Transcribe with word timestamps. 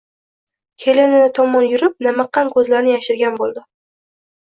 Kelini 0.83 1.19
tomon 1.39 1.67
yurib 1.73 1.99
namiqqan 2.07 2.49
ko‘zlarini 2.55 2.91
yashirgan 2.95 3.37
bo‘ldi. 3.43 3.63